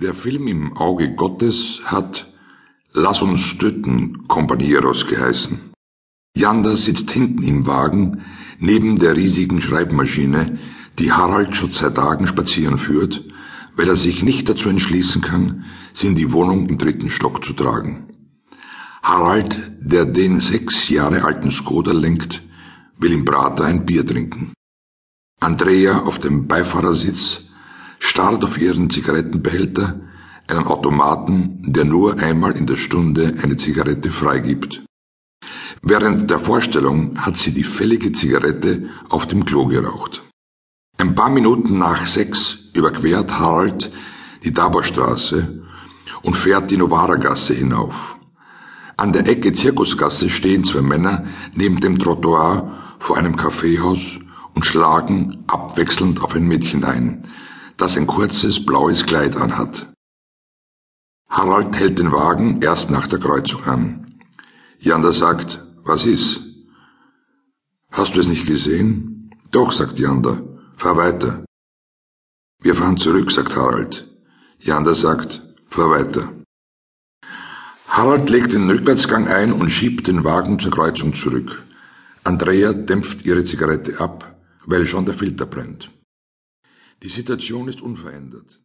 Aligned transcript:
Der 0.00 0.14
Film 0.14 0.48
im 0.48 0.74
Auge 0.74 1.14
Gottes 1.14 1.82
hat 1.84 2.32
Lass 2.94 3.20
uns 3.20 3.58
töten, 3.58 4.26
Companieros 4.26 5.06
geheißen. 5.06 5.72
Janda 6.34 6.76
sitzt 6.76 7.10
hinten 7.10 7.42
im 7.42 7.66
Wagen, 7.66 8.22
neben 8.58 8.98
der 8.98 9.16
riesigen 9.16 9.60
Schreibmaschine, 9.60 10.58
die 10.98 11.12
Harald 11.12 11.54
schon 11.54 11.72
seit 11.72 11.96
Tagen 11.96 12.26
spazieren 12.26 12.78
führt, 12.78 13.22
weil 13.76 13.88
er 13.88 13.96
sich 13.96 14.22
nicht 14.22 14.48
dazu 14.48 14.70
entschließen 14.70 15.20
kann, 15.20 15.64
sie 15.92 16.06
in 16.06 16.14
die 16.14 16.32
Wohnung 16.32 16.70
im 16.70 16.78
dritten 16.78 17.10
Stock 17.10 17.44
zu 17.44 17.52
tragen. 17.52 18.08
Harald, 19.02 19.60
der 19.78 20.06
den 20.06 20.40
sechs 20.40 20.88
Jahre 20.88 21.24
alten 21.24 21.50
Skoda 21.50 21.92
lenkt, 21.92 22.42
will 22.98 23.12
im 23.12 23.26
Prater 23.26 23.64
ein 23.64 23.84
Bier 23.84 24.06
trinken. 24.06 24.54
Andrea 25.40 26.00
auf 26.00 26.18
dem 26.18 26.46
Beifahrersitz 26.46 27.51
starrt 28.02 28.44
auf 28.44 28.58
ihren 28.58 28.90
Zigarettenbehälter, 28.90 30.00
einen 30.48 30.66
Automaten, 30.66 31.62
der 31.62 31.84
nur 31.84 32.18
einmal 32.18 32.52
in 32.52 32.66
der 32.66 32.76
Stunde 32.76 33.34
eine 33.40 33.56
Zigarette 33.56 34.10
freigibt. 34.10 34.82
Während 35.82 36.28
der 36.28 36.40
Vorstellung 36.40 37.16
hat 37.16 37.38
sie 37.38 37.52
die 37.52 37.62
fällige 37.62 38.10
Zigarette 38.10 38.88
auf 39.08 39.28
dem 39.28 39.44
Klo 39.44 39.66
geraucht. 39.66 40.20
Ein 40.98 41.14
paar 41.14 41.30
Minuten 41.30 41.78
nach 41.78 42.04
sechs 42.04 42.70
überquert 42.74 43.38
Harald 43.38 43.92
die 44.42 44.52
Daborstraße 44.52 45.62
und 46.22 46.36
fährt 46.36 46.72
die 46.72 46.76
Novara-Gasse 46.76 47.54
hinauf. 47.54 48.16
An 48.96 49.12
der 49.12 49.28
Ecke 49.28 49.52
Zirkusgasse 49.52 50.28
stehen 50.28 50.64
zwei 50.64 50.82
Männer 50.82 51.26
neben 51.54 51.80
dem 51.80 51.98
Trottoir 52.00 52.96
vor 52.98 53.16
einem 53.16 53.36
Kaffeehaus 53.36 54.18
und 54.54 54.66
schlagen 54.66 55.44
abwechselnd 55.46 56.20
auf 56.20 56.34
ein 56.34 56.48
Mädchen 56.48 56.84
ein, 56.84 57.28
das 57.82 57.96
ein 57.96 58.06
kurzes 58.06 58.64
blaues 58.64 59.04
Kleid 59.04 59.34
anhat. 59.36 59.92
Harald 61.28 61.74
hält 61.74 61.98
den 61.98 62.12
Wagen 62.12 62.62
erst 62.62 62.90
nach 62.90 63.08
der 63.08 63.18
Kreuzung 63.18 63.64
an. 63.64 64.20
Janda 64.78 65.10
sagt, 65.10 65.60
was 65.82 66.06
ist? 66.06 66.42
Hast 67.90 68.14
du 68.14 68.20
es 68.20 68.28
nicht 68.28 68.46
gesehen? 68.46 69.32
Doch, 69.50 69.72
sagt 69.72 69.98
Janda, 69.98 70.40
fahr 70.76 70.96
weiter. 70.96 71.44
Wir 72.60 72.76
fahren 72.76 72.98
zurück, 72.98 73.32
sagt 73.32 73.56
Harald. 73.56 74.08
Janda 74.60 74.94
sagt, 74.94 75.42
fahr 75.66 75.90
weiter. 75.90 76.32
Harald 77.88 78.30
legt 78.30 78.52
den 78.52 78.70
Rückwärtsgang 78.70 79.26
ein 79.26 79.50
und 79.50 79.70
schiebt 79.70 80.06
den 80.06 80.22
Wagen 80.22 80.60
zur 80.60 80.70
Kreuzung 80.70 81.14
zurück. 81.14 81.64
Andrea 82.22 82.72
dämpft 82.72 83.24
ihre 83.24 83.42
Zigarette 83.42 83.98
ab, 83.98 84.36
weil 84.66 84.86
schon 84.86 85.04
der 85.04 85.14
Filter 85.14 85.46
brennt. 85.46 85.90
Die 87.02 87.08
Situation 87.08 87.66
ist 87.68 87.82
unverändert. 87.82 88.62